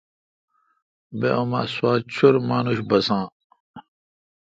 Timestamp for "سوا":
1.73-1.91